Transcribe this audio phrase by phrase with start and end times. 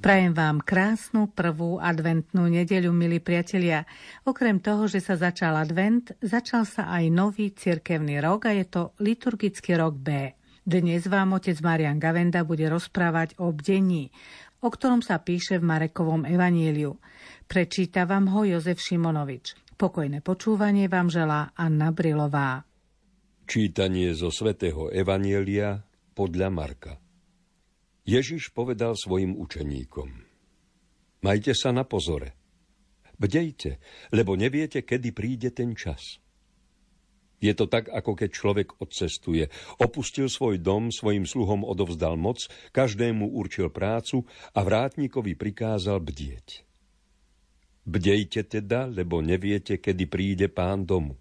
[0.00, 3.84] Prajem vám krásnu prvú adventnú nedeľu, milí priatelia.
[4.24, 8.96] Okrem toho, že sa začal advent, začal sa aj nový cirkevný rok a je to
[8.96, 10.32] liturgický rok B.
[10.64, 14.08] Dnes vám otec Marian Gavenda bude rozprávať o bdení,
[14.64, 16.96] o ktorom sa píše v Marekovom evaníliu.
[17.44, 19.76] Prečíta vám ho Jozef Šimonovič.
[19.76, 22.64] Pokojné počúvanie vám želá Anna Brilová.
[23.44, 25.84] Čítanie zo svätého Evanielia
[26.16, 27.09] podľa Marka.
[28.08, 30.08] Ježiš povedal svojim učeníkom.
[31.20, 32.32] Majte sa na pozore.
[33.20, 33.76] Bdejte,
[34.16, 36.16] lebo neviete, kedy príde ten čas.
[37.40, 39.48] Je to tak, ako keď človek odcestuje.
[39.80, 44.24] Opustil svoj dom, svojim sluhom odovzdal moc, každému určil prácu
[44.56, 46.64] a vrátnikovi prikázal bdieť.
[47.84, 51.16] Bdejte teda, lebo neviete, kedy príde pán domu.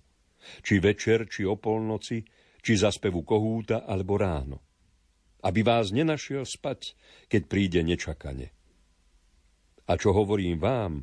[0.63, 2.23] Či večer, či o polnoci,
[2.63, 4.68] či za spevu kohúta, alebo ráno
[5.43, 6.95] aby vás nenašiel spať,
[7.31, 8.51] keď príde nečakane.
[9.89, 10.93] A čo hovorím vám,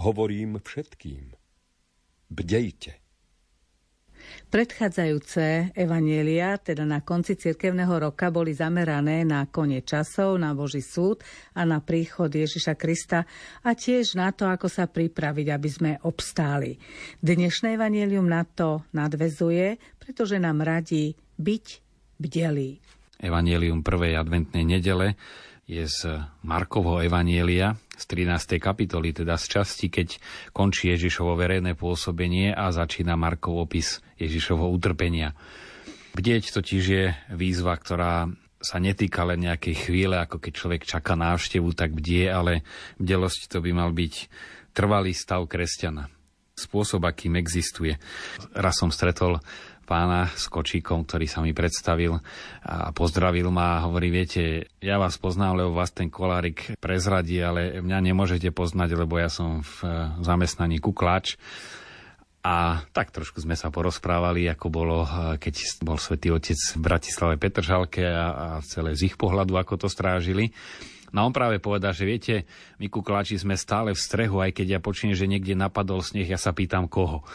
[0.00, 1.36] hovorím všetkým.
[2.32, 3.06] Bdejte.
[4.50, 11.22] Predchádzajúce evanielia, teda na konci cirkevného roka, boli zamerané na kone časov, na Boží súd
[11.54, 13.22] a na príchod Ježiša Krista
[13.62, 16.78] a tiež na to, ako sa pripraviť, aby sme obstáli.
[17.22, 21.66] Dnešné evanielium na to nadvezuje, pretože nám radí byť
[22.18, 22.82] bdelí.
[23.20, 25.16] Evangelium prvej adventnej nedele
[25.66, 28.62] je z Markovho Evanielia z 13.
[28.62, 30.20] kapitoly, teda z časti, keď
[30.54, 35.34] končí Ježišovo verejné pôsobenie a začína Markov opis Ježišovho utrpenia.
[36.14, 37.04] Bdieť totiž je
[37.34, 38.30] výzva, ktorá
[38.62, 42.64] sa netýka len nejakej chvíle, ako keď človek čaká návštevu, tak bdie, ale
[42.96, 44.14] bdelosť to by mal byť
[44.72, 46.08] trvalý stav kresťana.
[46.56, 48.00] Spôsob, akým existuje.
[48.56, 49.44] Raz som stretol
[49.86, 52.18] pána s kočíkom, ktorý sa mi predstavil
[52.66, 57.78] a pozdravil ma a hovorí, viete, ja vás poznám, lebo vás ten kolárik prezradí, ale
[57.78, 59.76] mňa nemôžete poznať, lebo ja som v
[60.26, 61.38] zamestnaní kuklač.
[62.46, 65.02] A tak trošku sme sa porozprávali, ako bolo,
[65.38, 69.88] keď bol svätý Otec v Bratislave Petržalke a, a celé z ich pohľadu, ako to
[69.90, 70.54] strážili.
[71.10, 72.34] No on práve povedal, že viete,
[72.78, 76.38] my kukláči sme stále v strehu, aj keď ja počujem, že niekde napadol sneh, ja
[76.38, 77.26] sa pýtam koho.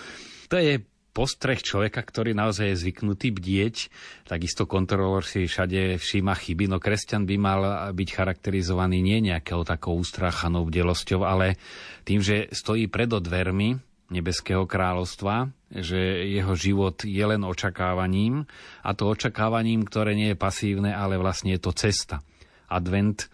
[0.47, 0.79] To je
[1.11, 3.75] postreh človeka, ktorý naozaj je zvyknutý bdieť,
[4.23, 7.61] takisto kontrolór si všade všíma chyby, no kresťan by mal
[7.91, 11.59] byť charakterizovaný nie nejakou takou ústráchanou bdelosťou, ale
[12.07, 13.75] tým, že stojí pred dvermi
[14.11, 18.43] nebeského kráľovstva, že jeho život je len očakávaním
[18.83, 22.19] a to očakávaním, ktoré nie je pasívne, ale vlastne je to cesta.
[22.67, 23.27] Advent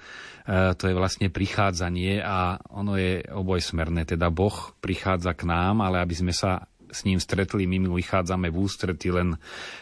[0.45, 4.05] e, to je vlastne prichádzanie a ono je obojsmerné.
[4.05, 8.51] Teda Boh prichádza k nám, ale aby sme sa s ním stretli, my mu vychádzame
[8.51, 9.35] v ústrety len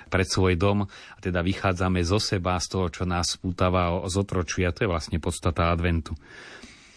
[0.10, 4.68] pred svoj dom a teda vychádzame zo seba, z toho, čo nás spútava, zotročuje.
[4.70, 6.18] To je vlastne podstata adventu.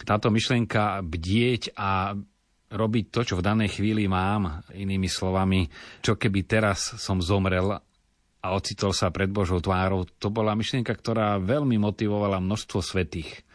[0.03, 2.17] Táto myšlienka bdieť a
[2.69, 5.69] robiť to, čo v danej chvíli mám, inými slovami,
[6.05, 7.81] čo keby teraz som zomrel
[8.39, 13.48] a ocitol sa pred Božou tvárou, to bola myšlienka, ktorá veľmi motivovala množstvo svetých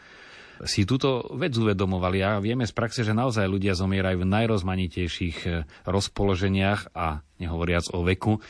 [0.61, 5.49] si túto vec uvedomovali a vieme z praxe, že naozaj ľudia zomierajú v najrozmanitejších e,
[5.89, 8.41] rozpoloženiach a nehovoriac o veku, e,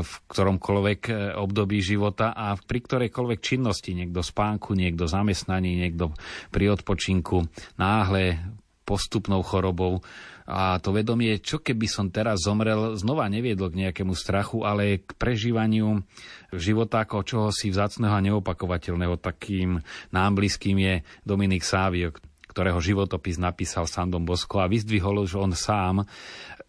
[0.00, 6.16] v ktoromkoľvek e, období života a pri ktorejkoľvek činnosti, niekto spánku, niekto zamestnaní, niekto
[6.48, 7.44] pri odpočinku,
[7.76, 8.40] náhle
[8.84, 10.04] postupnou chorobou.
[10.44, 15.16] A to vedomie, čo keby som teraz zomrel, znova neviedlo k nejakému strachu, ale k
[15.16, 16.04] prežívaniu
[16.52, 19.16] života ako čoho si vzácného a neopakovateľného.
[19.16, 19.80] Takým
[20.12, 20.94] nám blízkým je
[21.24, 22.12] Dominik Sávio,
[22.52, 26.04] ktorého životopis napísal Sandom Bosko a vyzdvihol už on sám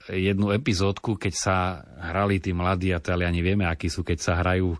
[0.09, 1.57] jednu epizódku, keď sa
[1.97, 4.77] hrali tí mladí a Taliani, vieme, akí sú, keď sa hrajú,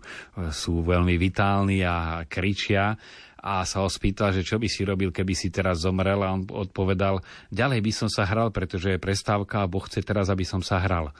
[0.54, 2.94] sú veľmi vitálni a kričia
[3.46, 6.42] a sa ho spýtal, že čo by si robil, keby si teraz zomrel a on
[6.42, 7.22] odpovedal,
[7.54, 10.82] ďalej by som sa hral, pretože je prestávka a Boh chce teraz, aby som sa
[10.82, 11.14] hral.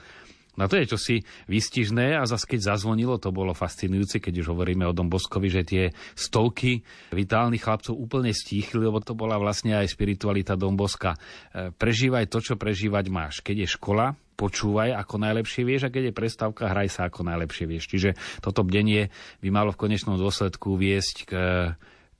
[0.57, 4.89] No to je čosi výstižné a zase keď zazvonilo, to bolo fascinujúce, keď už hovoríme
[4.89, 5.83] o Domboskovi, že tie
[6.17, 6.81] stovky
[7.13, 11.13] vitálnych chlapcov úplne stíchli, lebo to bola vlastne aj spiritualita Domboska.
[11.13, 13.45] E, prežívaj to, čo prežívať máš.
[13.45, 17.69] Keď je škola, počúvaj ako najlepšie vieš a keď je prestávka, hraj sa ako najlepšie
[17.69, 17.85] vieš.
[17.93, 19.13] Čiže toto bdenie
[19.45, 21.33] by malo v konečnom dôsledku viesť k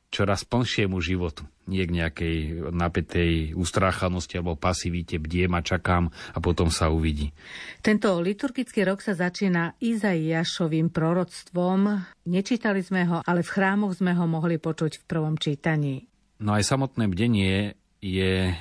[0.07, 1.43] čoraz plnšiemu životu.
[1.67, 2.35] Nie k nejakej
[2.71, 7.35] napätej ustráchanosti alebo pasivite, bdiem a čakám a potom sa uvidí.
[7.83, 12.07] Tento liturgický rok sa začína Izaiášovým proroctvom.
[12.23, 16.07] Nečítali sme ho, ale v chrámoch sme ho mohli počuť v prvom čítaní.
[16.39, 18.55] No aj samotné bdenie je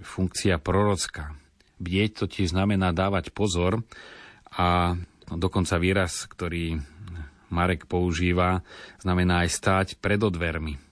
[0.00, 1.36] funkcia prorocká.
[1.78, 3.84] Bdieť totiž znamená dávať pozor
[4.50, 4.96] a
[5.28, 6.80] dokonca výraz, ktorý
[7.48, 8.60] Marek používa,
[9.00, 10.88] znamená aj stáť pred odvermi.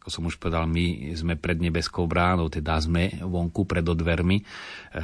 [0.00, 4.44] Ako som už povedal, my sme pred nebeskou bránou, teda sme vonku pred odvermi, e,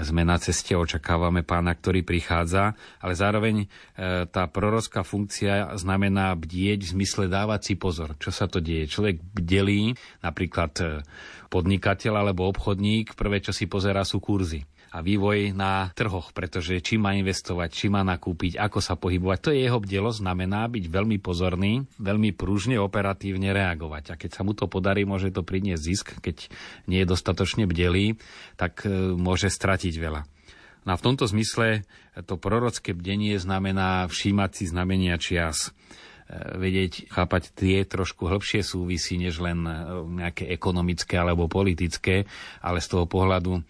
[0.00, 2.72] sme na ceste, očakávame pána, ktorý prichádza,
[3.04, 3.66] ale zároveň e,
[4.24, 8.88] tá prorocká funkcia znamená bdieť v zmysle dávať si pozor, čo sa to deje.
[8.88, 9.92] Človek bdelí,
[10.24, 10.84] napríklad e,
[11.52, 14.64] podnikateľ alebo obchodník, prvé, čo si pozera, sú kurzy
[14.96, 19.38] a vývoj na trhoch, pretože či má investovať, či má nakúpiť, ako sa pohybovať.
[19.44, 24.04] To je jeho bdelo, znamená byť veľmi pozorný, veľmi pružne, operatívne reagovať.
[24.08, 26.48] A keď sa mu to podarí, môže to priniesť zisk, keď
[26.88, 28.16] nie je dostatočne bdelý,
[28.56, 30.24] tak e, môže stratiť veľa.
[30.88, 31.84] No a v tomto zmysle
[32.24, 35.70] to prorocké bdenie znamená všímať si znamenia čias e,
[36.56, 39.72] vedieť, chápať tie trošku hĺbšie súvisí, než len e,
[40.24, 42.24] nejaké ekonomické alebo politické,
[42.64, 43.60] ale z toho pohľadu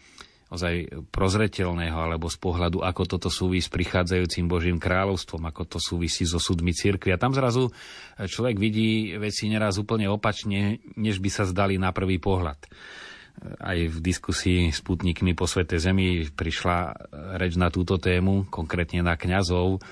[0.47, 6.23] ozaj prozretelného, alebo z pohľadu, ako toto súvisí s prichádzajúcim Božím kráľovstvom, ako to súvisí
[6.23, 7.11] so súdmi cirkvi.
[7.11, 7.75] A tam zrazu
[8.15, 12.63] človek vidí veci neraz úplne opačne, než by sa zdali na prvý pohľad.
[13.61, 16.95] Aj v diskusii s putníkmi po Svete Zemi prišla
[17.37, 19.83] reč na túto tému, konkrétne na kňazov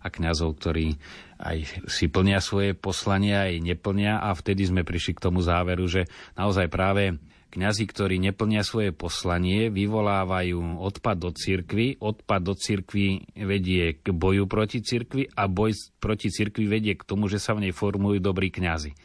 [0.00, 0.96] a kňazov, ktorí
[1.36, 6.08] aj si plnia svoje poslania, aj neplnia a vtedy sme prišli k tomu záveru, že
[6.38, 7.18] naozaj práve
[7.54, 14.50] Kňazi, ktorí neplnia svoje poslanie, vyvolávajú odpad do cirkvy, odpad do cirkvy vedie k boju
[14.50, 15.70] proti cirkvi a boj
[16.02, 18.98] proti cirkvi vedie k tomu, že sa v nej formujú dobrí kňazi.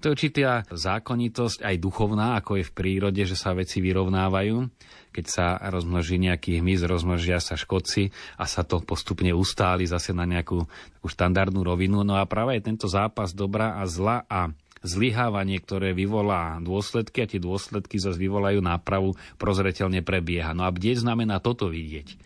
[0.00, 4.68] To je určitá zákonitosť aj duchovná, ako je v prírode, že sa veci vyrovnávajú.
[5.12, 10.28] Keď sa rozmnoží nejaký hmyz, rozmnožia sa škodci a sa to postupne ustáli zase na
[10.28, 12.04] nejakú takú štandardnú rovinu.
[12.04, 14.52] No a práve je tento zápas dobra a zla a
[14.84, 20.52] zlyhávanie, ktoré vyvolá dôsledky a tie dôsledky zase vyvolajú nápravu, prozreteľne prebieha.
[20.52, 22.20] No a bdieť znamená toto vidieť.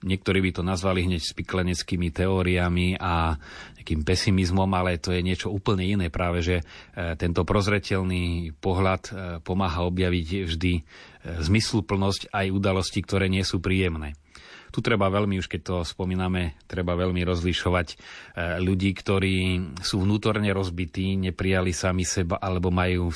[0.00, 3.36] Niektorí by to nazvali hneď spikleneckými teóriami a
[3.80, 6.12] nejakým pesimizmom, ale to je niečo úplne iné.
[6.12, 6.64] Práve, že e,
[7.16, 10.82] tento prozreteľný pohľad e, pomáha objaviť vždy e,
[11.40, 14.20] zmysluplnosť aj udalosti, ktoré nie sú príjemné.
[14.70, 17.98] Tu treba veľmi, už keď to spomíname, treba veľmi rozlišovať
[18.62, 19.36] ľudí, ktorí
[19.82, 23.10] sú vnútorne rozbití, neprijali sami seba alebo majú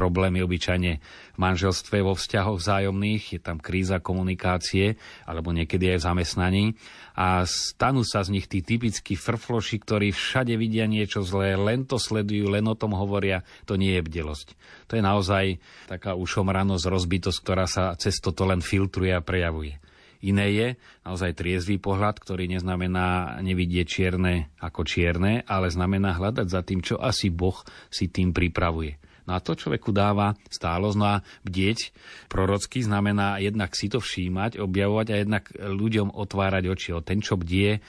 [0.00, 0.92] problémy obyčajne
[1.36, 4.96] v manželstve, vo vzťahoch vzájomných, je tam kríza komunikácie
[5.28, 6.64] alebo niekedy aj v zamestnaní
[7.12, 12.00] a stanú sa z nich tí typickí frfloši, ktorí všade vidia niečo zlé, len to
[12.00, 14.48] sledujú, len o tom hovoria, to nie je bdelosť.
[14.88, 15.44] To je naozaj
[15.84, 19.76] taká ušomranosť, rozbitosť, ktorá sa cez toto len filtruje a prejavuje.
[20.20, 20.68] Iné je
[21.04, 27.00] naozaj triezvý pohľad, ktorý neznamená nevidieť čierne ako čierne, ale znamená hľadať za tým, čo
[27.00, 27.56] asi Boh
[27.88, 29.00] si tým pripravuje.
[29.28, 30.96] No a to človeku dáva stálosť.
[30.96, 31.92] No a bdieť
[32.30, 36.90] prorocky znamená jednak si to všímať, objavovať a jednak ľuďom otvárať oči.
[36.96, 37.80] O ten, čo bdie, e,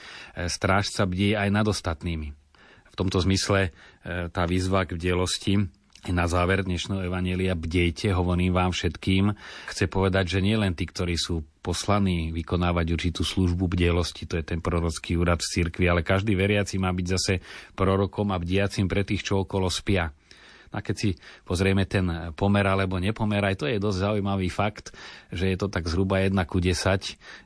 [0.48, 2.28] strážca bdie aj nad ostatnými.
[2.92, 3.70] V tomto zmysle e,
[4.28, 5.70] tá výzva k bdelosti
[6.10, 9.38] na záver dnešného Evanielia bdejte, hovorím vám všetkým.
[9.70, 14.42] Chce povedať, že nie len tí, ktorí sú poslaní vykonávať určitú službu bdelosti, to je
[14.42, 17.38] ten prorocký úrad v cirkvi, ale každý veriaci má byť zase
[17.78, 20.10] prorokom a bdiacim pre tých, čo okolo spia.
[20.72, 21.10] A keď si
[21.44, 24.96] pozrieme ten pomer alebo nepomer, aj to je dosť zaujímavý fakt,
[25.28, 26.72] že je to tak zhruba 1 ku 10,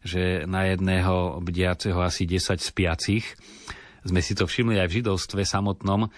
[0.06, 3.36] že na jedného bdiaceho asi 10 spiacich
[4.06, 6.06] sme si to všimli aj v židovstve samotnom.
[6.06, 6.08] E,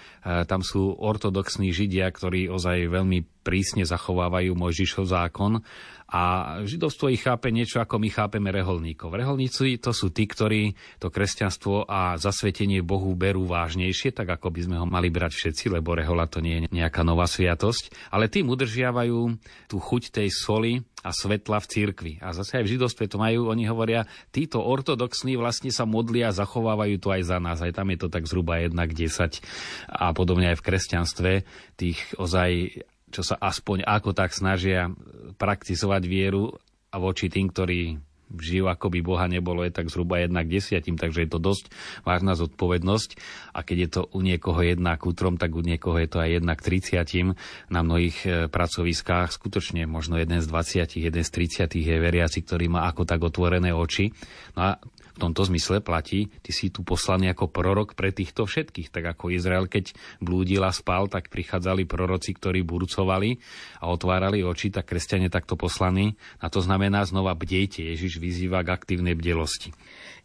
[0.45, 5.65] tam sú ortodoxní židia, ktorí ozaj veľmi prísne zachovávajú Mojžišov zákon
[6.09, 9.12] a židovstvo ich chápe niečo, ako my chápeme reholníkov.
[9.12, 14.61] Reholníci to sú tí, ktorí to kresťanstvo a zasvetenie Bohu berú vážnejšie, tak ako by
[14.65, 18.09] sme ho mali brať všetci, lebo rehola to nie je nejaká nová sviatosť.
[18.09, 19.37] Ale tým udržiavajú
[19.69, 22.12] tú chuť tej soli a svetla v cirkvi.
[22.25, 26.97] A zase aj v židovstve to majú, oni hovoria, títo ortodoxní vlastne sa modlia zachovávajú
[26.99, 27.61] to aj za nás.
[27.61, 29.45] Aj tam je to tak zhruba 1 k 10
[29.93, 31.31] a podobne aj v kresťanstve
[31.77, 34.93] tých ozaj čo sa aspoň ako tak snažia
[35.37, 36.57] praktizovať vieru
[36.88, 38.00] a voči tým, ktorí
[38.37, 41.73] žijú ako by Boha nebolo, je tak zhruba jedna k desiatim, takže je to dosť
[42.05, 43.11] vážna zodpovednosť.
[43.57, 46.31] A keď je to u niekoho jedna k útrom, tak u niekoho je to aj
[46.41, 47.27] jedna k triciatim.
[47.73, 52.69] Na mnohých e, pracoviskách skutočne možno jeden z 20, jeden z 30 je veriaci, ktorý
[52.69, 54.12] má ako tak otvorené oči.
[54.53, 54.71] No a
[55.18, 58.94] v tomto zmysle platí, ty si tu poslaný ako prorok pre týchto všetkých.
[58.94, 63.42] Tak ako Izrael, keď blúdil a spal, tak prichádzali proroci, ktorí burcovali
[63.82, 66.14] a otvárali oči, tak kresťania takto poslaní.
[66.38, 67.82] A to znamená znova bdejte.
[67.82, 69.75] Ježiš vyzýva k aktívnej bdelosti.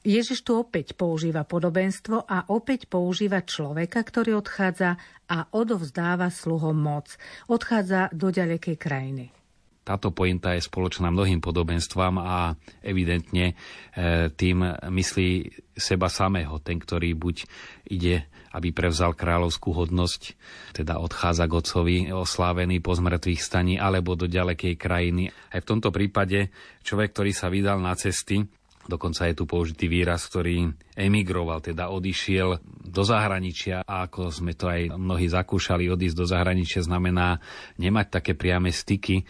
[0.06, 7.18] Ježiš tu opäť používa podobenstvo a opäť používa človeka, ktorý odchádza a odovzdáva sluhom moc.
[7.50, 9.43] Odchádza do ďalekej krajiny
[9.84, 15.30] táto pointa je spoločná mnohým podobenstvám a evidentne e, tým myslí
[15.76, 17.36] seba samého, ten, ktorý buď
[17.92, 20.38] ide aby prevzal kráľovskú hodnosť,
[20.78, 25.34] teda odchádza k otcovi oslávený po zmrtvých staní alebo do ďalekej krajiny.
[25.50, 26.54] Aj v tomto prípade
[26.86, 28.46] človek, ktorý sa vydal na cesty,
[28.84, 30.68] Dokonca je tu použitý výraz, ktorý
[31.00, 36.84] emigroval, teda odišiel do zahraničia a ako sme to aj mnohí zakúšali, odísť do zahraničia
[36.84, 37.40] znamená
[37.80, 39.24] nemať také priame styky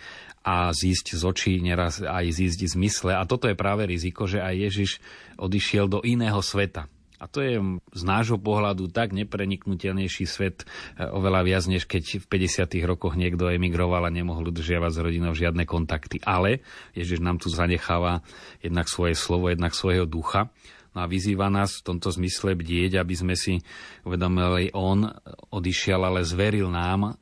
[0.44, 3.12] a zísť z očí, neraz aj zísť z mysle.
[3.16, 4.92] A toto je práve riziko, že aj Ježiš
[5.40, 6.92] odišiel do iného sveta.
[7.24, 7.56] A to je
[7.96, 10.68] z nášho pohľadu tak nepreniknutelnejší svet
[11.00, 12.84] e, oveľa viac, než keď v 50.
[12.84, 16.20] rokoch niekto emigroval a nemohol udržiavať s rodinou žiadne kontakty.
[16.20, 16.60] Ale
[16.92, 18.20] Ježiš nám tu zanecháva
[18.60, 20.52] jednak svoje slovo, jednak svojho ducha.
[20.92, 23.64] No a vyzýva nás v tomto zmysle bdieť, aby sme si
[24.04, 25.08] uvedomili, on
[25.50, 27.18] odišiel, ale zveril nám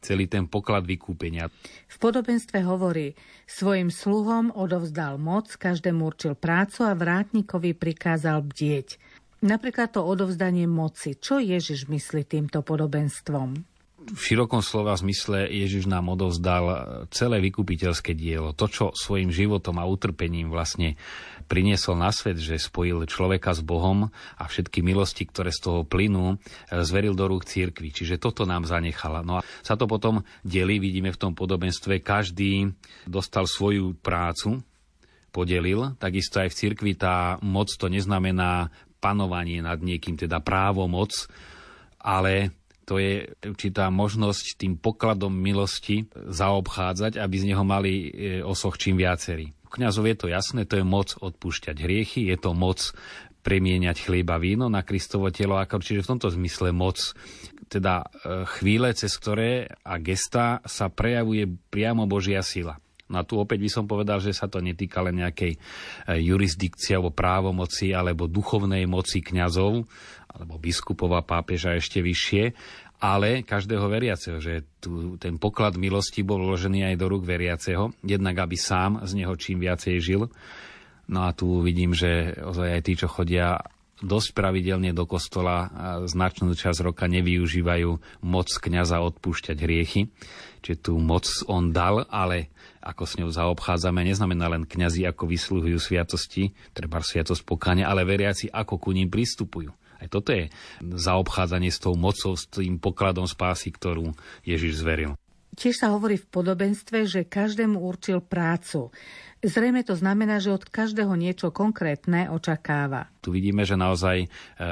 [0.00, 1.50] celý ten poklad vykúpenia.
[1.90, 8.98] V podobenstve hovorí, svojim sluhom odovzdal moc, každému určil prácu a vrátnikovi prikázal bdieť.
[9.38, 11.14] Napríklad to odovzdanie moci.
[11.14, 13.77] Čo Ježiš myslí týmto podobenstvom?
[14.08, 16.64] V širokom slova zmysle Ježiš nám odovzdal
[17.12, 18.56] celé vykupiteľské dielo.
[18.56, 20.96] To, čo svojim životom a utrpením vlastne
[21.48, 26.36] priniesol na svet, že spojil človeka s Bohom a všetky milosti, ktoré z toho plynú,
[26.68, 27.92] zveril do rúk církvy.
[27.92, 29.24] Čiže toto nám zanechala.
[29.24, 32.72] No a sa to potom delí, vidíme v tom podobenstve, každý
[33.08, 34.60] dostal svoju prácu,
[35.32, 35.96] podelil.
[35.96, 41.14] Takisto aj v cirkvi tá moc to neznamená panovanie nad niekým, teda právo, moc,
[42.02, 42.57] ale
[42.88, 48.96] to je určitá možnosť tým pokladom milosti zaobchádzať, aby z neho mali e, osoch čím
[48.96, 49.52] viacerí.
[49.68, 52.80] Kňazov je to jasné, to je moc odpúšťať hriechy, je to moc
[53.44, 56.96] premieňať chlieba víno na Kristovo telo, ako, čiže v tomto zmysle moc,
[57.68, 62.80] teda e, chvíle, cez ktoré a gesta sa prejavuje priamo Božia sila.
[63.08, 65.58] No a tu opäť by som povedal, že sa to netýka len nejakej e,
[66.20, 69.88] jurisdikcie alebo právomoci alebo duchovnej moci kňazov
[70.28, 72.52] alebo biskupov a pápeža ešte vyššie,
[72.98, 78.36] ale každého veriaceho, že tu, ten poklad milosti bol vložený aj do rúk veriaceho, jednak
[78.42, 80.22] aby sám z neho čím viacej žil.
[81.08, 83.62] No a tu vidím, že ozaj aj tí, čo chodia
[83.98, 90.10] dosť pravidelne do kostola a značnú časť roka nevyužívajú moc kňaza odpúšťať hriechy.
[90.62, 92.50] Čiže tú moc on dal, ale
[92.88, 98.48] ako s ňou zaobchádzame, neznamená len kňazi, ako vysluhujú sviatosti, treba sviatosť pokáňa, ale veriaci,
[98.48, 99.68] ako ku ním pristupujú.
[99.98, 100.48] Aj toto je
[100.80, 104.16] zaobchádzanie s tou mocou, s tým pokladom spásy, ktorú
[104.46, 105.18] Ježiš zveril.
[105.58, 108.94] Tiež sa hovorí v podobenstve, že každému určil prácu.
[109.42, 113.10] Zrejme to znamená, že od každého niečo konkrétne očakáva.
[113.18, 114.26] Tu vidíme, že naozaj e,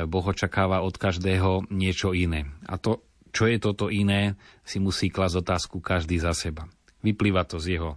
[0.07, 2.47] Boh očakáva od každého niečo iné.
[2.71, 3.03] A to,
[3.35, 6.71] čo je toto iné, si musí klasť otázku každý za seba.
[7.07, 7.95] Vyplýva to z jeho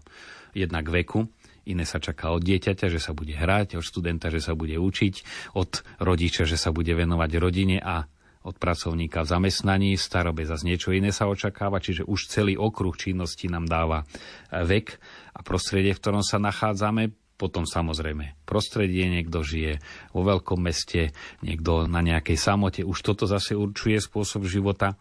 [0.54, 1.26] jednak veku,
[1.66, 5.14] iné sa čaká od dieťaťa, že sa bude hrať, od študenta, že sa bude učiť,
[5.58, 8.06] od rodiča, že sa bude venovať rodine a
[8.40, 13.52] od pracovníka v zamestnaní, starobe zase niečo iné sa očakáva, čiže už celý okruh činnosti
[13.52, 14.96] nám dáva e, vek
[15.36, 19.80] a prostredie, v ktorom sa nachádzame, potom samozrejme prostredie, niekto žije
[20.12, 25.00] vo veľkom meste, niekto na nejakej samote, už toto zase určuje spôsob života.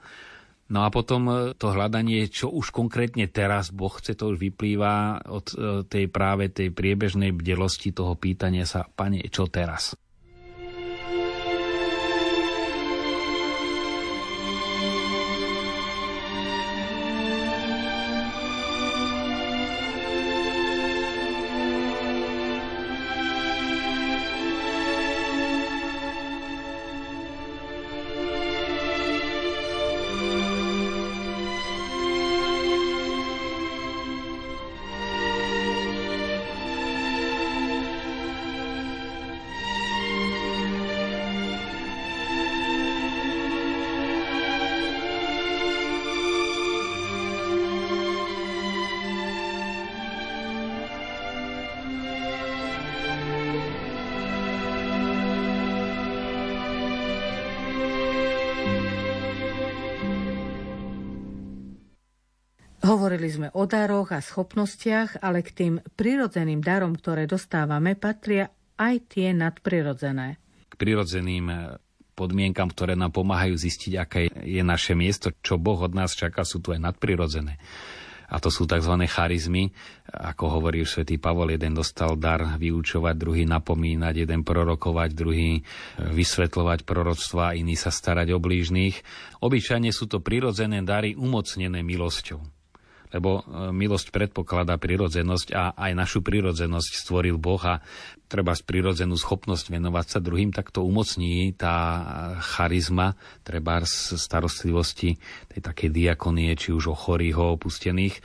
[0.69, 5.25] No a potom e, to hľadanie, čo už konkrétne teraz Boh chce, to už vyplýva
[5.29, 5.57] od e,
[5.89, 9.97] tej práve tej priebežnej bdelosti toho pýtania sa, pane, čo teraz?
[63.09, 69.09] Hovorili sme o daroch a schopnostiach, ale k tým prirodzeným darom, ktoré dostávame, patria aj
[69.09, 70.37] tie nadprirodzené.
[70.69, 71.81] K prirodzeným eh,
[72.13, 76.61] podmienkam, ktoré nám pomáhajú zistiť, aké je naše miesto, čo Boh od nás čaká, sú
[76.61, 77.57] tu aj nadprirodzené.
[78.29, 78.93] A to sú tzv.
[79.09, 79.73] charizmy.
[80.13, 85.63] Ako hovorí už svätý Pavol, jeden dostal dar vyučovať, druhý napomínať, jeden prorokovať, druhý eh,
[85.97, 89.01] vysvetľovať proroctva, iný sa starať o blížnych.
[89.41, 92.58] Obyčajne sú to prirodzené dary umocnené milosťou.
[93.15, 97.81] Lebo e, milosť predpokladá prirodzenosť a aj našu prirodzenosť stvoril Boh a
[98.29, 102.05] treba z prirodzenú schopnosť venovať sa druhým, tak to umocní tá
[102.45, 105.17] charizma, treba z starostlivosti
[105.49, 108.15] tej takej diakonie, či už o chorých, o opustených.
[108.15, 108.21] E,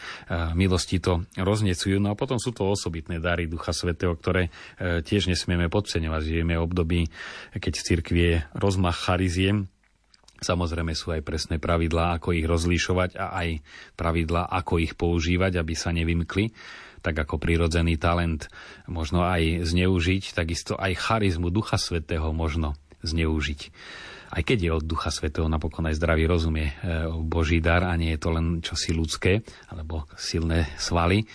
[0.53, 2.03] milosti to roznecujú.
[2.03, 6.21] No a potom sú to osobitné dary Ducha Svetého, ktoré e, tiež nesmieme podceňovať.
[6.23, 7.07] Žijeme období,
[7.55, 9.71] keď v cirkvi je rozmach chariziem,
[10.43, 13.49] Samozrejme sú aj presné pravidlá, ako ich rozlíšovať a aj
[13.95, 16.51] pravidlá, ako ich používať, aby sa nevymkli
[17.03, 18.47] tak ako prirodzený talent
[18.87, 23.75] možno aj zneužiť, takisto aj charizmu Ducha Svetého možno zneužiť.
[24.33, 26.75] Aj keď je od Ducha Svetého napokon aj zdravý rozum je e,
[27.21, 31.29] Boží dar a nie je to len čosi ľudské alebo silné svaly.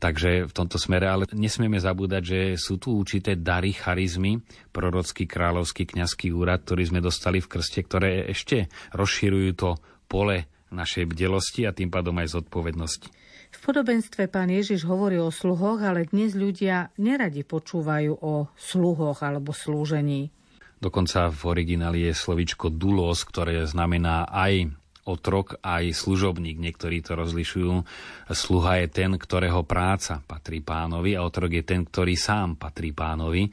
[0.00, 4.40] Takže v tomto smere ale nesmieme zabúdať, že sú tu určité dary charizmy,
[4.72, 9.76] prorocký, kráľovský, kňazský úrad, ktorý sme dostali v krste, ktoré ešte rozširujú to
[10.08, 13.08] pole našej bdelosti a tým pádom aj zodpovednosti.
[13.48, 19.56] V podobenstve pán Ježiš hovorí o sluhoch, ale dnes ľudia neradi počúvajú o sluhoch alebo
[19.56, 20.32] slúžení.
[20.78, 24.70] Dokonca v origináli je slovičko dulos, ktoré znamená aj
[25.08, 26.60] otrok, aj služobník.
[26.60, 27.82] Niektorí to rozlišujú.
[28.28, 33.48] Sluha je ten, ktorého práca patrí pánovi a otrok je ten, ktorý sám patrí pánovi.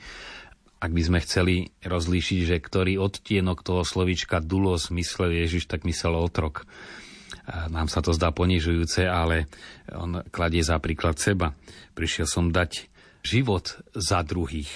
[0.83, 6.13] Ak by sme chceli rozlíšiť, že ktorý odtienok toho slovička dulos myslel Ježiš, tak myslel
[6.19, 6.67] otrok.
[7.47, 9.49] Nám sa to zdá ponižujúce, ale
[9.95, 11.55] on kladie za príklad seba.
[11.95, 12.91] Prišiel som dať
[13.25, 14.69] život za druhých.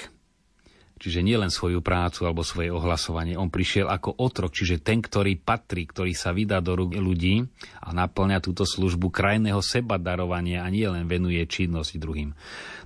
[1.00, 3.40] Čiže nie len svoju prácu alebo svoje ohlasovanie.
[3.40, 7.48] On prišiel ako otrok, čiže ten, ktorý patrí, ktorý sa vydá do rúk ľudí
[7.80, 12.36] a naplňa túto službu krajného seba darovania a nie len venuje činnosť druhým.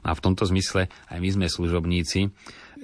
[0.06, 2.30] No a v tomto zmysle aj my sme služobníci,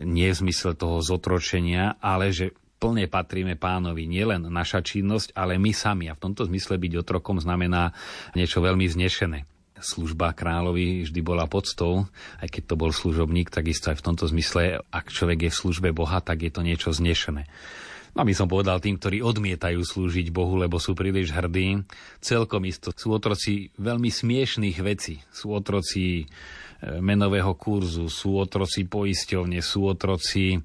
[0.01, 4.09] nie v zmysle toho zotročenia, ale že plne patríme pánovi.
[4.09, 6.09] Nielen naša činnosť, ale my sami.
[6.09, 7.93] A v tomto zmysle byť otrokom znamená
[8.33, 12.07] niečo veľmi vznešené služba kráľovi vždy bola podstou,
[12.39, 15.89] aj keď to bol služobník, takisto aj v tomto zmysle, ak človek je v službe
[15.91, 17.49] Boha, tak je to niečo znešené.
[18.17, 21.85] No by som povedal tým, ktorí odmietajú slúžiť Bohu, lebo sú príliš hrdí,
[22.19, 25.21] celkom isto sú otroci veľmi smiešných vecí.
[25.29, 26.25] Sú otroci
[26.79, 30.59] menového kurzu, sú otroci poisťovne, sú otroci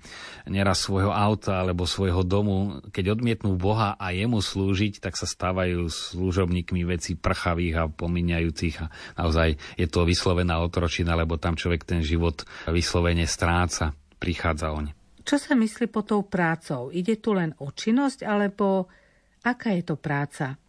[0.46, 2.78] neraz svojho auta alebo svojho domu.
[2.94, 8.74] Keď odmietnú Boha a jemu slúžiť, tak sa stávajú služobníkmi veci prchavých a pomíňajúcich.
[8.78, 8.86] A
[9.18, 13.92] naozaj je to vyslovená otročina, lebo tam človek ten život vyslovene stráca.
[14.22, 14.94] Prichádza oň.
[15.24, 16.92] Čo sa myslí po tou prácou?
[16.92, 18.92] Ide tu len o činnosť, alebo
[19.40, 20.60] aká je to práca?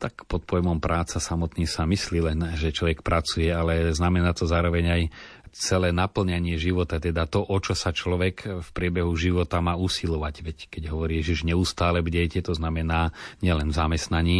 [0.00, 4.84] Tak pod pojmom práca samotný sa myslí len, že človek pracuje, ale znamená to zároveň
[4.88, 5.02] aj
[5.50, 10.34] celé naplňanie života, teda to, o čo sa človek v priebehu života má usilovať.
[10.46, 13.12] Veď keď hovorí Ježiš neustále bdejte, to znamená
[13.44, 14.38] nielen v zamestnaní,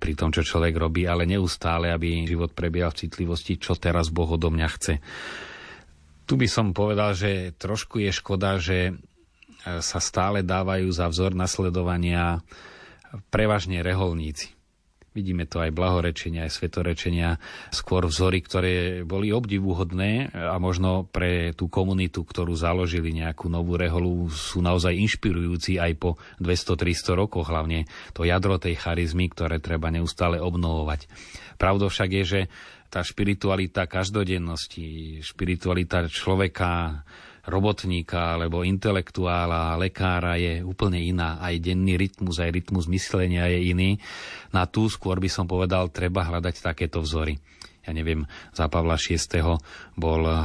[0.00, 4.32] pri tom, čo človek robí, ale neustále, aby život prebiehal v citlivosti, čo teraz Boh
[4.32, 4.94] odo mňa chce.
[6.24, 8.96] Tu by som povedal, že trošku je škoda, že
[9.66, 12.40] sa stále dávajú za vzor nasledovania
[13.34, 14.55] prevažne reholníci.
[15.16, 17.40] Vidíme to aj blahorečenia, aj svetorečenia,
[17.72, 24.28] skôr vzory, ktoré boli obdivuhodné a možno pre tú komunitu, ktorú založili nejakú novú reholu,
[24.28, 30.36] sú naozaj inšpirujúci aj po 200-300 rokoch, hlavne to jadro tej charizmy, ktoré treba neustále
[30.36, 31.08] obnovovať.
[31.56, 32.40] Pravdou však je, že
[32.92, 37.02] tá špiritualita každodennosti, špiritualita človeka,
[37.46, 41.38] robotníka alebo intelektuála, lekára je úplne iná.
[41.38, 43.90] Aj denný rytmus, aj rytmus myslenia je iný.
[44.50, 47.38] Na tú skôr by som povedal, treba hľadať takéto vzory.
[47.86, 49.22] Ja neviem, za Pavla VI.
[49.94, 50.38] bol eh,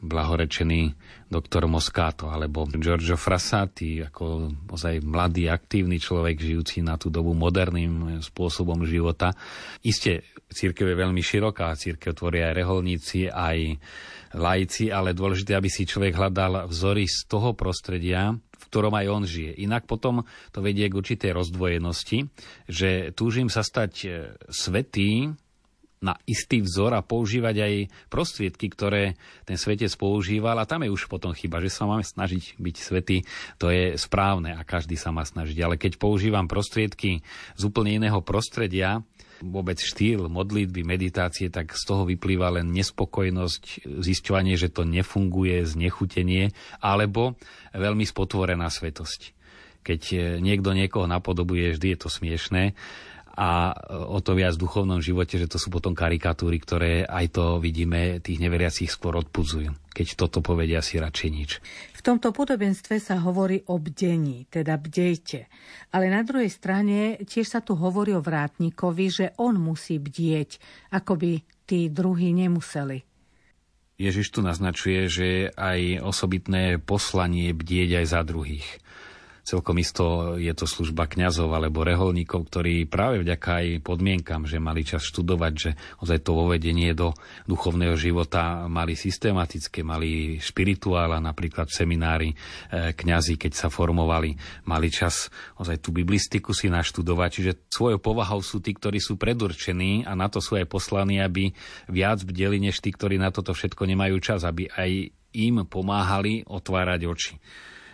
[0.00, 0.96] blahorečený
[1.28, 7.92] doktor Moscato alebo Giorgio Frassati ako ozaj mladý, aktívny človek žijúci na tú dobu moderným
[7.92, 9.36] eh, spôsobom života.
[9.84, 13.76] Isté, církev je veľmi široká, církev tvoria aj reholníci, aj
[14.34, 19.24] laici, ale dôležité, aby si človek hľadal vzory z toho prostredia, v ktorom aj on
[19.26, 19.58] žije.
[19.62, 20.22] Inak potom
[20.54, 22.30] to vedie k určitej rozdvojenosti,
[22.70, 24.08] že túžim sa stať e,
[24.52, 25.34] svetý
[26.00, 27.74] na istý vzor a používať aj
[28.08, 32.56] prostriedky, ktoré ten svetec používal a tam je už potom chyba, že sa máme snažiť
[32.56, 33.20] byť svetý,
[33.60, 35.60] to je správne a každý sa má snažiť.
[35.60, 37.20] Ale keď používam prostriedky
[37.52, 39.04] z úplne iného prostredia,
[39.40, 46.52] vôbec štýl modlitby, meditácie, tak z toho vyplýva len nespokojnosť, zisťovanie, že to nefunguje, znechutenie,
[46.80, 47.36] alebo
[47.72, 49.36] veľmi spotvorená svetosť.
[49.80, 52.76] Keď e, niekto niekoho napodobuje, vždy je to smiešné,
[53.40, 57.44] a o to viac v duchovnom živote, že to sú potom karikatúry, ktoré aj to
[57.56, 59.72] vidíme, tých neveriacich skôr odpudzujú.
[59.96, 61.50] Keď toto povedia si radšej nič.
[61.96, 65.48] V tomto podobenstve sa hovorí o bdení, teda bdejte.
[65.88, 70.60] Ale na druhej strane tiež sa tu hovorí o vrátnikovi, že on musí bdieť,
[70.92, 71.32] ako by
[71.64, 73.08] tí druhí nemuseli.
[74.00, 78.68] Ježiš tu naznačuje, že aj osobitné poslanie bdieť aj za druhých.
[79.50, 84.86] Celkom isto je to služba kňazov alebo reholníkov, ktorí práve vďaka aj podmienkam, že mali
[84.86, 87.10] čas študovať, že ozaj to vovedenie do
[87.50, 94.38] duchovného života mali systematické, mali špirituála, napríklad v seminári e, kňazi, keď sa formovali,
[94.70, 95.26] mali čas
[95.58, 100.30] ozaj tú biblistiku si naštudovať, čiže svojou povahou sú tí, ktorí sú predurčení a na
[100.30, 101.50] to sú aj poslaní, aby
[101.90, 107.00] viac bdeli, než tí, ktorí na toto všetko nemajú čas, aby aj im pomáhali otvárať
[107.10, 107.34] oči.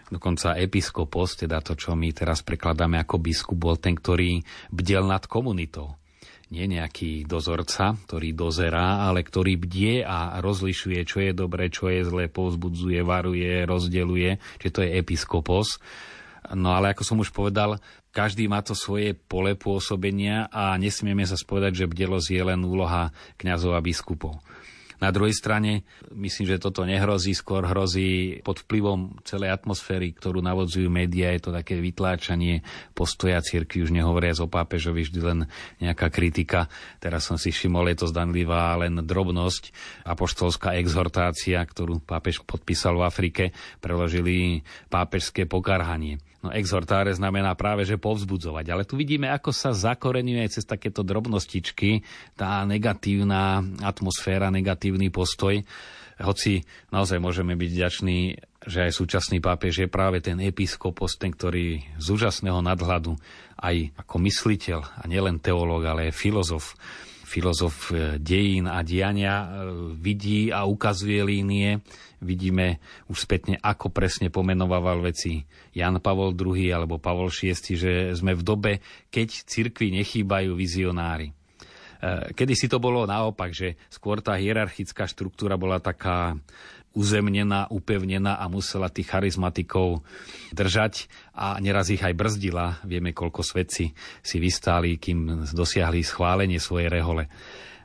[0.07, 4.39] Dokonca episkopos, teda to, čo my teraz prekladáme ako biskup, bol ten, ktorý
[4.71, 5.99] bdel nad komunitou.
[6.47, 12.07] Nie nejaký dozorca, ktorý dozerá, ale ktorý bdie a rozlišuje, čo je dobre, čo je
[12.07, 14.39] zlé, povzbudzuje, varuje, rozdeluje.
[14.63, 15.83] Čiže to je episkopos.
[16.55, 17.83] No ale ako som už povedal,
[18.15, 23.11] každý má to svoje pole pôsobenia a nesmieme sa spovedať, že bdelosť je len úloha
[23.43, 24.39] kňazov a biskupov.
[24.97, 30.89] Na druhej strane, myslím, že toto nehrozí, skôr hrozí pod vplyvom celej atmosféry, ktorú navodzujú
[30.89, 32.65] médiá, je to také vytláčanie
[32.97, 35.39] postoja cirkvi, už nehovoria o pápežovi, vždy len
[35.81, 36.73] nejaká kritika.
[36.99, 39.71] Teraz som si všimol, je to zdanlivá len drobnosť.
[40.09, 43.45] Apoštolská exhortácia, ktorú pápež podpísal v Afrike,
[43.81, 46.21] preložili pápežské pokarhanie.
[46.47, 48.71] No exhortáre znamená práve, že povzbudzovať.
[48.71, 52.07] Ale tu vidíme, ako sa zakoreňuje cez takéto drobnostičky
[52.39, 54.47] tá negatívna atmosféra,
[54.87, 55.59] negatívny postoj.
[56.17, 58.19] Hoci naozaj môžeme byť vďační,
[58.65, 63.19] že aj súčasný pápež je práve ten episkopos, ten, ktorý z úžasného nadhľadu
[63.61, 66.73] aj ako mysliteľ, a nielen teológ, ale aj filozof,
[67.27, 69.49] filozof e, dejín a diania e,
[69.99, 71.85] vidí a ukazuje línie.
[72.25, 72.81] Vidíme
[73.13, 75.45] už spätne, ako presne pomenovával veci
[75.77, 78.73] Jan Pavol II alebo Pavol VI, že sme v dobe,
[79.13, 81.36] keď cirkvi nechýbajú vizionári.
[82.07, 86.39] E, kedy si to bolo naopak, že skôr tá hierarchická štruktúra bola taká
[86.97, 90.01] uzemnená, upevnená a musela tých charizmatikov
[90.57, 92.81] držať a neraz ich aj brzdila.
[92.89, 93.93] Vieme, koľko svedci
[94.25, 97.29] si vystáli, kým dosiahli schválenie svojej rehole.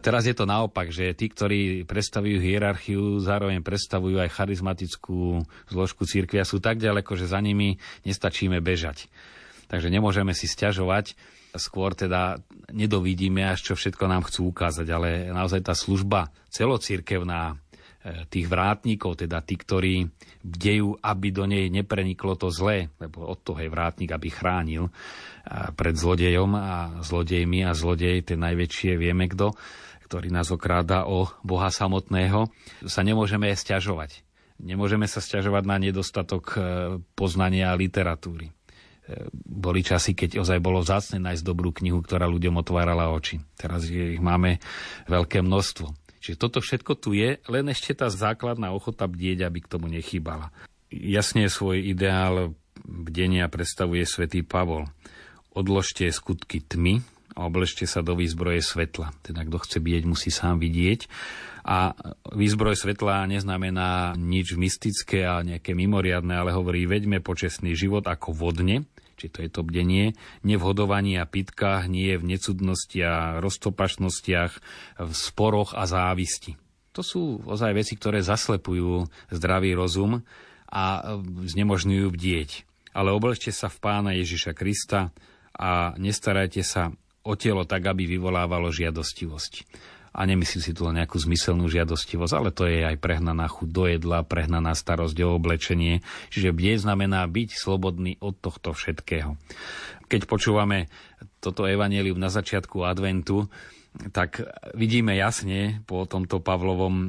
[0.02, 6.42] Teraz je to naopak, že tí, ktorí predstavujú hierarchiu, zároveň predstavujú aj charizmatickú zložku církvia,
[6.42, 9.12] sú tak ďaleko, že za nimi nestačíme bežať.
[9.70, 11.14] Takže nemôžeme si stiažovať,
[11.56, 12.40] skôr teda
[12.72, 17.60] nedovidíme, až čo všetko nám chcú ukázať, ale naozaj tá služba celocírkevná,
[18.02, 20.10] E, tých vrátnikov, teda tí, ktorí
[20.42, 24.92] bdejú, aby do nej nepreniklo to zlé, lebo od toho je vrátnik, aby chránil e,
[25.78, 29.54] pred zlodejom a zlodejmi a zlodej, tie najväčšie vieme kto,
[30.10, 32.50] ktorý nás okráda o Boha samotného,
[32.90, 34.26] sa nemôžeme stiažovať.
[34.58, 36.60] Nemôžeme sa stiažovať na nedostatok e,
[37.14, 38.50] poznania literatúry.
[39.34, 43.40] Boli časy, keď ozaj bolo vzácne nájsť dobrú knihu, ktorá ľuďom otvárala oči.
[43.58, 44.58] Teraz ich máme
[45.10, 45.92] veľké množstvo.
[46.22, 50.54] Čiže toto všetko tu je, len ešte tá základná ochota bdieť, aby k tomu nechýbala.
[50.94, 52.54] Jasne svoj ideál
[52.86, 54.86] bdenia predstavuje svätý Pavol.
[55.52, 57.02] Odložte skutky tmy
[57.34, 59.16] a obležte sa do výzbroje svetla.
[59.26, 61.10] Teda kto chce bdieť, musí sám vidieť.
[61.66, 61.94] A
[62.34, 68.86] výzbroj svetla neznamená nič mystické a nejaké mimoriadne, ale hovorí, veďme počestný život ako vodne,
[69.22, 74.52] či to je to bdenie, nevhodovaní a pitkách, nie v necudnostiach, roztopašnostiach,
[74.98, 76.58] v sporoch a závisti.
[76.98, 80.26] To sú ozaj veci, ktoré zaslepujú zdravý rozum
[80.68, 82.66] a znemožňujú bdieť.
[82.98, 85.14] Ale obležte sa v pána Ježiša Krista
[85.56, 89.54] a nestarajte sa o telo tak, aby vyvolávalo žiadostivosť
[90.12, 94.28] a nemyslí si tu nejakú zmyselnú žiadostivosť, ale to je aj prehnaná chuť do jedla,
[94.28, 96.04] prehnaná starosť o oblečenie.
[96.28, 99.40] Čiže bdieť znamená byť slobodný od tohto všetkého.
[100.12, 100.92] Keď počúvame
[101.40, 103.48] toto evanelium na začiatku adventu,
[104.12, 104.44] tak
[104.76, 107.08] vidíme jasne po tomto Pavlovom e,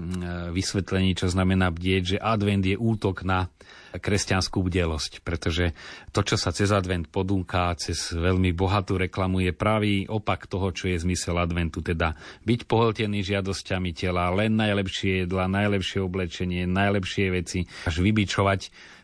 [0.51, 3.47] vysvetlení, čo znamená bdieť, že advent je útok na
[3.93, 5.77] kresťanskú bdelosť, pretože
[6.11, 10.89] to, čo sa cez advent podúka, cez veľmi bohatú reklamu, je pravý opak toho, čo
[10.89, 17.69] je zmysel adventu, teda byť pohltený žiadosťami tela, len najlepšie jedla, najlepšie oblečenie, najlepšie veci,
[17.85, 18.61] až vybičovať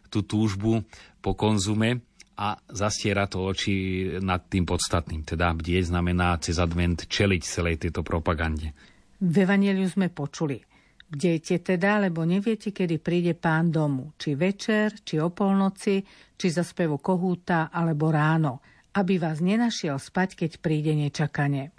[0.08, 0.84] tú túžbu
[1.20, 2.00] po konzume
[2.38, 3.74] a zastiera to oči
[4.22, 5.26] nad tým podstatným.
[5.26, 8.72] Teda bdieť znamená cez advent čeliť celej tejto propagande.
[9.18, 10.62] V Evangeliu sme počuli.
[11.08, 14.12] Bdejte teda, lebo neviete, kedy príde pán domu.
[14.20, 16.04] Či večer, či o polnoci,
[16.36, 18.60] či za spevu kohúta, alebo ráno.
[18.98, 21.70] aby vás nenašiel spať, keď príde nečakane.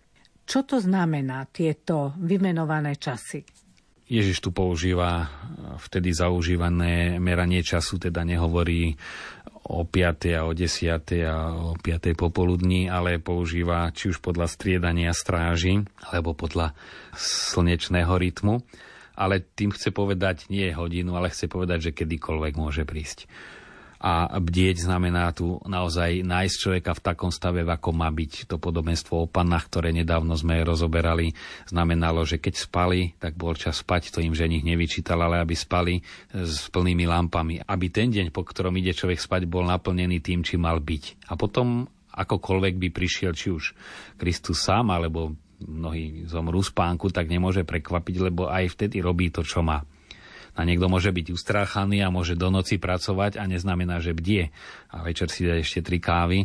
[0.48, 3.46] Čo to znamená, tieto vymenované časy?
[4.10, 5.30] Ježiš tu používa
[5.78, 8.98] vtedy zaužívané meranie času, teda nehovorí
[9.70, 10.34] o 5.
[10.34, 11.30] a o 10.
[11.30, 12.18] a o 5.
[12.18, 16.74] popoludní, ale používa či už podľa striedania stráži, alebo podľa
[17.54, 18.66] slnečného rytmu.
[19.20, 23.28] Ale tým chce povedať nie hodinu, ale chce povedať, že kedykoľvek môže prísť
[24.00, 28.48] a bdieť znamená tu naozaj nájsť človeka v takom stave, ako má byť.
[28.48, 31.36] To podobenstvo o pannách, ktoré nedávno sme rozoberali,
[31.68, 36.00] znamenalo, že keď spali, tak bol čas spať, to im ženich nevyčítal, ale aby spali
[36.32, 37.60] s plnými lampami.
[37.68, 41.28] Aby ten deň, po ktorom ide človek spať, bol naplnený tým, či mal byť.
[41.28, 41.84] A potom
[42.16, 43.76] akokoľvek by prišiel, či už
[44.16, 49.64] Kristus sám, alebo mnohí zomrú spánku, tak nemôže prekvapiť, lebo aj vtedy robí to, čo
[49.64, 49.84] má.
[50.58, 54.52] A niekto môže byť ustráchaný a môže do noci pracovať a neznamená, že bdie.
[54.92, 56.44] A večer si dá ešte tri kávy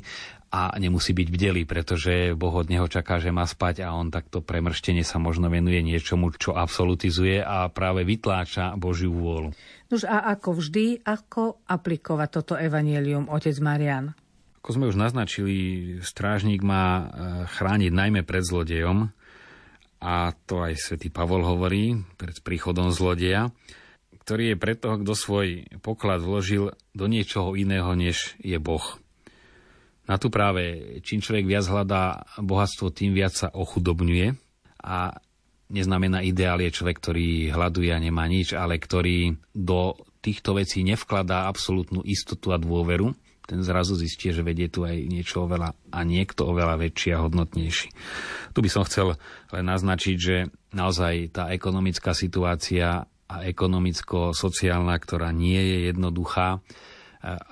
[0.55, 4.39] a nemusí byť bdelý, pretože Boh od neho čaká, že má spať a on takto
[4.39, 9.51] premrštenie sa možno venuje niečomu, čo absolutizuje a práve vytláča Božiu vôľu.
[9.91, 14.15] Nož a ako vždy, ako aplikovať toto evanielium, otec Marian?
[14.65, 17.05] Ako sme už naznačili, strážnik má e,
[17.53, 19.13] chrániť najmä pred zlodejom.
[20.01, 23.53] A to aj svätý Pavol hovorí pred príchodom zlodeja
[24.25, 28.97] ktorý je pre toho, kto svoj poklad vložil do niečoho iného, než je Boh.
[30.09, 34.33] Na tu práve, čím človek viac hľadá bohatstvo, tým viac sa ochudobňuje.
[34.81, 35.13] A
[35.69, 41.45] neznamená ideál je človek, ktorý hľaduje a nemá nič, ale ktorý do týchto vecí nevkladá
[41.45, 43.13] absolútnu istotu a dôveru,
[43.45, 47.89] ten zrazu zistí, že vedie tu aj niečo oveľa a niekto oveľa väčší a hodnotnejší.
[48.57, 49.21] Tu by som chcel
[49.53, 56.61] len naznačiť, že naozaj tá ekonomická situácia a ekonomicko-sociálna, ktorá nie je jednoduchá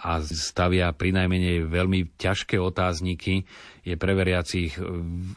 [0.05, 3.48] a stavia pri najmenej veľmi ťažké otázniky,
[3.81, 4.76] je pre veriacich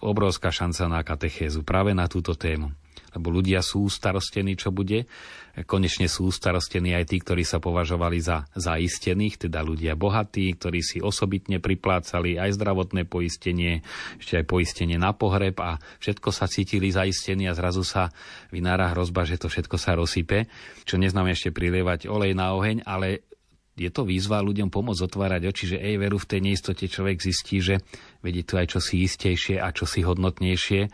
[0.03, 2.75] obrovská šanca na katechézu práve na túto tému
[3.15, 5.07] lebo ľudia sú starostení, čo bude.
[5.63, 10.99] Konečne sú starostení aj tí, ktorí sa považovali za zaistených, teda ľudia bohatí, ktorí si
[10.99, 13.79] osobitne priplácali aj zdravotné poistenie,
[14.19, 18.11] ešte aj poistenie na pohreb a všetko sa cítili zaistení a zrazu sa
[18.51, 20.51] vynára hrozba, že to všetko sa rozsype,
[20.83, 23.23] čo neznamená ešte prilievať olej na oheň, ale
[23.75, 27.59] je to výzva ľuďom pomôcť otvárať oči, že ej, veru v tej neistote človek zistí,
[27.59, 27.83] že
[28.23, 30.87] vedie tu aj čosi istejšie a čosi hodnotnejšie.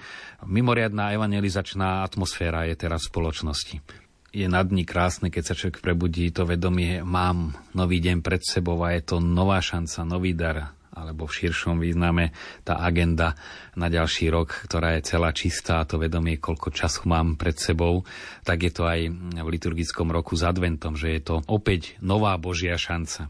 [0.49, 4.00] Mimoriadná evangelizačná atmosféra je teraz v spoločnosti.
[4.31, 8.79] Je nad dní krásne, keď sa človek prebudí to vedomie, mám nový deň pred sebou
[8.79, 12.31] a je to nová šanca, nový dar, alebo v širšom význame
[12.63, 13.35] tá agenda
[13.75, 18.07] na ďalší rok, ktorá je celá čistá, to vedomie, koľko času mám pred sebou,
[18.47, 22.79] tak je to aj v liturgickom roku s adventom, že je to opäť nová Božia
[22.79, 23.27] šanca.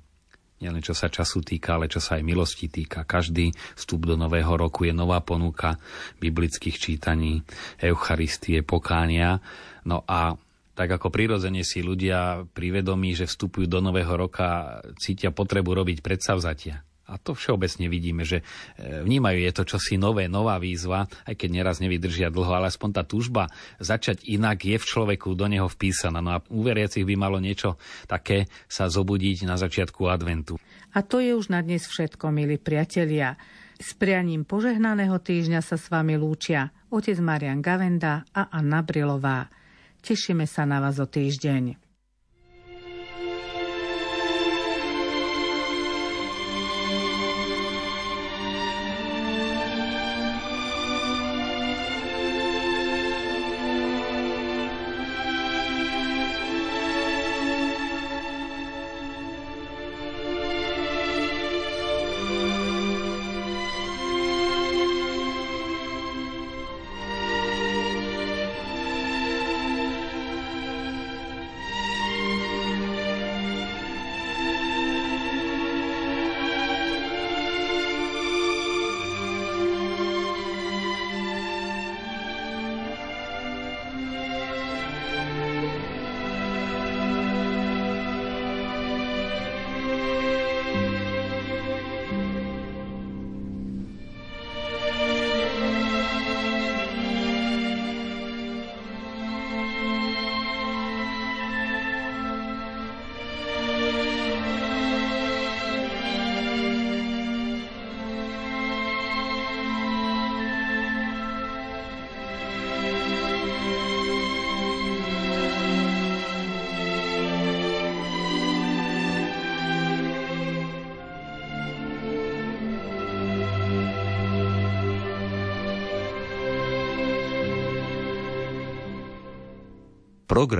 [0.61, 3.09] Nielen čo sa času týka, ale čo sa aj milosti týka.
[3.09, 5.81] Každý vstup do nového roku je nová ponuka
[6.21, 7.41] biblických čítaní,
[7.81, 9.41] Eucharistie, pokánia.
[9.81, 10.37] No a
[10.81, 16.01] tak ako prirodzene si ľudia pri vedomí, že vstupujú do nového roka, cítia potrebu robiť
[16.01, 18.39] predsavzatia a to všeobecne vidíme, že
[18.79, 22.89] e, vnímajú je to čosi nové, nová výzva, aj keď neraz nevydržia dlho, ale aspoň
[22.95, 23.51] tá túžba
[23.83, 26.23] začať inak je v človeku do neho vpísaná.
[26.23, 27.75] No a u veriacich by malo niečo
[28.07, 30.55] také sa zobudiť na začiatku adventu.
[30.95, 33.35] A to je už na dnes všetko, milí priatelia.
[33.81, 39.60] S prianím požehnaného týždňa sa s vami lúčia otec Marian Gavenda a Anna Brilová.
[40.01, 41.90] Tešíme sa na vás o týždeň.